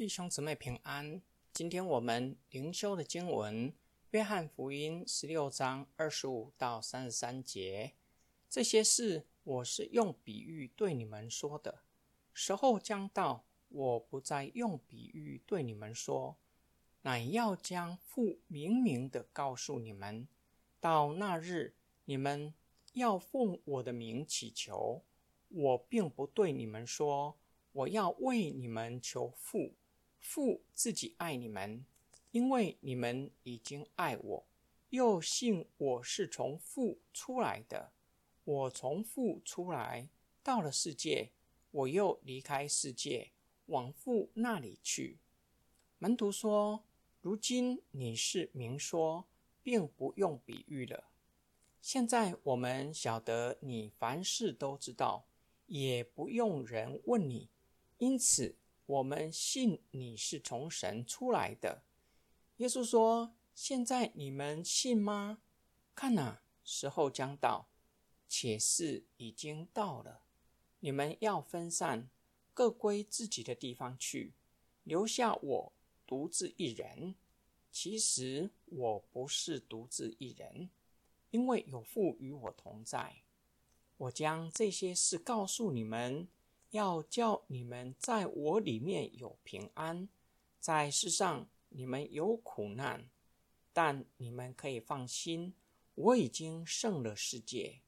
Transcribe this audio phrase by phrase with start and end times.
[0.00, 1.20] 弟兄姊妹平安。
[1.52, 3.70] 今天我们灵修的经文
[4.12, 7.92] 《约翰福音》十六章二十五到三十三节。
[8.48, 11.82] 这些事我是用比喻对你们说的。
[12.32, 16.38] 时候将到，我不再用比喻对你们说，
[17.02, 20.26] 乃要将父明明的告诉你们。
[20.80, 21.74] 到那日，
[22.06, 22.54] 你们
[22.94, 25.02] 要奉我的名祈求，
[25.48, 27.36] 我并不对你们说。
[27.72, 29.74] 我要为你们求父，
[30.20, 31.84] 父自己爱你们，
[32.30, 34.46] 因为你们已经爱我，
[34.90, 37.92] 又信我是从父出来的。
[38.44, 40.08] 我从父出来，
[40.42, 41.32] 到了世界，
[41.70, 43.32] 我又离开世界，
[43.66, 45.18] 往父那里去。
[45.98, 46.84] 门徒说
[47.20, 49.26] ：“如今你是明说，
[49.62, 51.10] 并不用比喻了。
[51.80, 55.26] 现在我们晓得你凡事都知道，
[55.66, 57.48] 也不用人问你。”
[57.98, 58.56] 因此，
[58.90, 61.84] 我们信你是从神出来的。
[62.56, 65.42] 耶稣说：“现在你们信吗？
[65.94, 67.68] 看哪，时候将到，
[68.28, 70.24] 且是已经到了。
[70.80, 72.10] 你们要分散，
[72.52, 74.34] 各归自己的地方去，
[74.82, 75.72] 留下我
[76.04, 77.14] 独自一人。
[77.70, 80.68] 其实我不是独自一人，
[81.30, 83.22] 因为有父与我同在。
[83.98, 86.26] 我将这些事告诉你们。”
[86.70, 90.08] 要叫你们在我里面有平安，
[90.60, 93.08] 在世上你们有苦难，
[93.72, 95.54] 但你们可以放心，
[95.94, 97.80] 我已经胜了世界。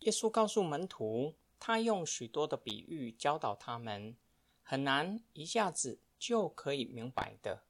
[0.00, 4.16] 耶稣告诉门徒，他用许多的比喻教导他们，
[4.62, 7.64] 很难一下子就可以明白的，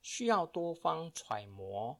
[0.00, 1.98] 需要多方揣摩。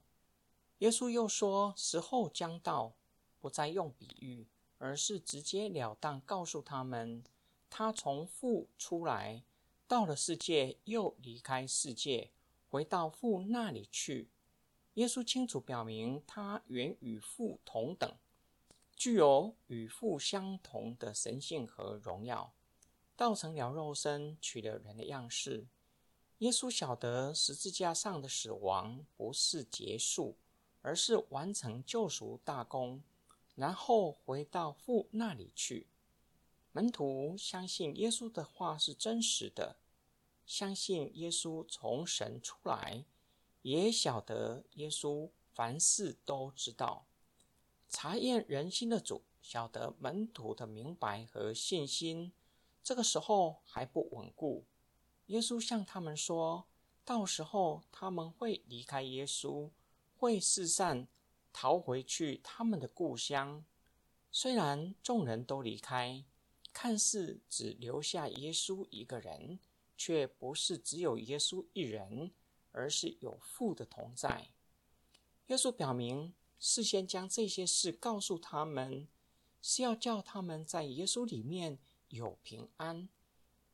[0.79, 2.95] 耶稣又说，时候将到，
[3.41, 4.47] 不再用比喻，
[4.79, 7.25] 而是直截了当告诉他们。
[7.77, 9.43] 他从父出来，
[9.89, 12.31] 到了世界，又离开世界，
[12.71, 14.31] 回到父那里去。
[14.93, 18.17] 耶稣清楚表明，他原与父同等，
[18.95, 22.55] 具有与父相同的神性和荣耀。
[23.17, 25.67] 道成了肉身，取了人的样式。
[26.39, 30.37] 耶稣晓得十字架上的死亡不是结束，
[30.81, 33.03] 而是完成救赎大功，
[33.57, 35.89] 然后回到父那里去。
[36.77, 39.77] 门徒相信耶稣的话是真实的，
[40.45, 43.05] 相信耶稣从神出来，
[43.63, 47.07] 也晓得耶稣凡事都知道。
[47.89, 52.33] 查验人心的主晓得门徒的明白和信心，
[52.83, 54.65] 这个时候还不稳固。
[55.27, 56.67] 耶稣向他们说
[57.07, 59.71] ：“到时候他们会离开耶稣，
[60.17, 61.07] 会四散
[61.53, 63.65] 逃回去他们的故乡。
[64.33, 66.25] 虽然众人都离开。”
[66.75, 69.61] 看似只留下耶稣一个人，
[69.97, 72.33] 却不是只有耶稣一人，
[72.73, 74.51] 而是有父的同在。
[75.47, 79.07] 耶稣表明，事先将这些事告诉他们，
[79.63, 83.09] 是要叫他们在耶稣里面有平安。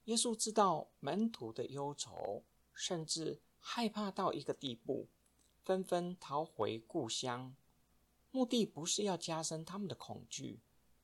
[0.05, 2.45] 耶稣知道门徒的忧愁，
[2.75, 5.09] 甚至害怕到一个地步，
[5.65, 7.57] 纷纷逃回故乡，
[8.31, 10.61] 目的不是要加深他们的恐惧。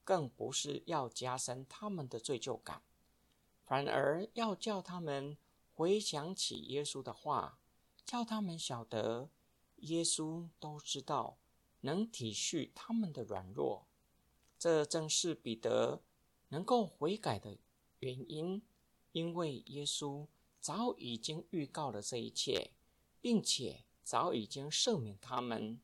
[0.06, 2.80] 更不是要加深他们的罪疚感，
[3.64, 5.36] 反而要叫他们
[5.74, 7.58] 回想起耶稣的话，
[8.04, 9.28] 叫他们晓得
[9.78, 11.38] 耶稣都知道，
[11.80, 13.88] 能体恤他们的软弱。
[14.56, 16.00] 这正是彼得
[16.50, 17.58] 能够悔改的
[17.98, 18.62] 原因，
[19.10, 20.28] 因为耶稣
[20.60, 22.70] 早已经预告了这一切，
[23.20, 25.80] 并且早已经赦免他们。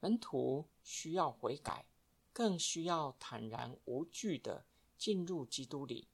[0.00, 1.84] 门徒需要悔改。
[2.38, 4.64] 更需要坦然无惧的
[4.96, 6.06] 进入基督里，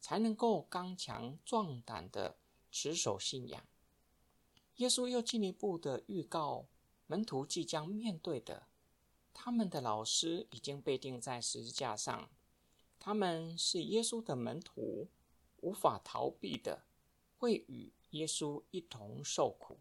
[0.00, 2.36] 才能够刚强壮胆的
[2.72, 3.64] 持守信仰。
[4.78, 6.66] 耶稣又进一步的预告
[7.06, 8.66] 门徒即将面对的，
[9.32, 12.28] 他们的老师已经被钉在十字架上，
[12.98, 15.06] 他们是耶稣的门徒，
[15.58, 16.82] 无法逃避的
[17.38, 19.78] 会与耶稣一同受苦。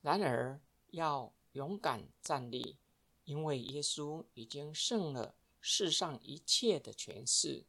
[0.00, 0.58] 然而
[0.92, 2.78] 要勇敢站立。
[3.30, 7.64] 因为耶稣已经胜了世上一切的权势。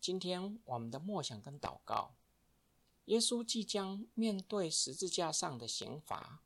[0.00, 2.14] 今天我们的默想跟祷告，
[3.04, 6.40] 耶稣即将面对十字架上的刑罚，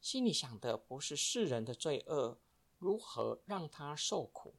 [0.00, 2.40] 心里想的不是世人的罪恶
[2.78, 4.56] 如何让他受苦，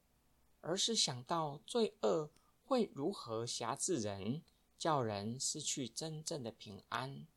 [0.62, 2.32] 而是想到罪恶
[2.64, 4.42] 会如何辖制人，
[4.78, 7.28] 叫人失去真正的平安。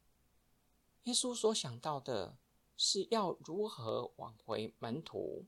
[1.02, 2.36] 耶稣所想到的
[2.76, 5.44] 是要如何挽回门徒。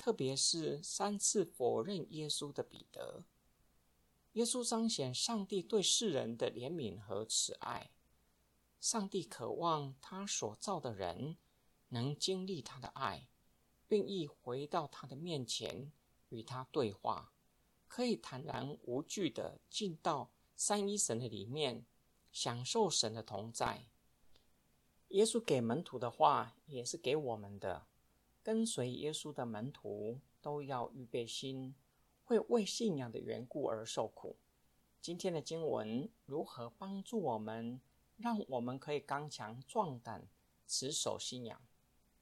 [0.00, 3.22] 特别是三次否认耶稣的彼得，
[4.32, 7.90] 耶稣彰显上帝对世人的怜悯和慈爱。
[8.80, 11.36] 上帝渴望他所造的人
[11.90, 13.28] 能经历他的爱，
[13.88, 15.92] 愿意回到他的面前
[16.30, 17.34] 与他对话，
[17.86, 21.84] 可以坦然无惧地进到三一神的里面，
[22.32, 23.84] 享受神的同在。
[25.08, 27.86] 耶稣给门徒的话也是给我们的：
[28.42, 31.74] 跟随耶稣的门徒都要预备心，
[32.24, 34.36] 会为信仰的缘故而受苦。
[35.00, 37.80] 今天的经文如何帮助我们？
[38.16, 40.28] 让我们可以刚强壮胆，
[40.66, 41.62] 持守信仰。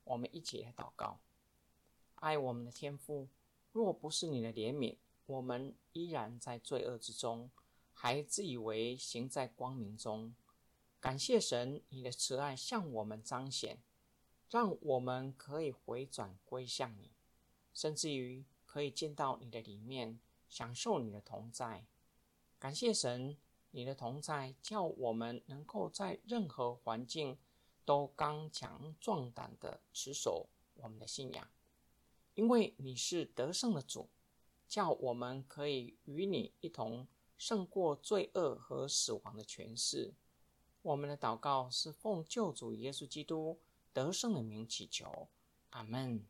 [0.05, 1.19] 我们一起来祷告：
[2.15, 3.29] 爱我们的天父，
[3.73, 7.51] 若不是你的怜悯，我们依然在罪恶之中，
[7.93, 10.35] 还自以为行在光明中。
[11.01, 13.79] 感谢神，你的慈爱向我们彰显，
[14.51, 17.11] 让我们可以回转归向你，
[17.73, 20.19] 甚至于可以见到你的里面，
[20.49, 21.85] 享受你的同在。
[22.59, 23.37] 感谢神。
[23.71, 27.37] 你的同在，叫我们能够在任何环境
[27.85, 31.47] 都刚强壮胆的持守我们的信仰，
[32.35, 34.09] 因为你是得胜的主，
[34.67, 37.07] 叫我们可以与你一同
[37.37, 40.15] 胜过罪恶和死亡的权势。
[40.81, 43.59] 我们的祷告是奉救主耶稣基督
[43.99, 45.29] 得胜的名祈求，
[45.71, 46.25] 阿门。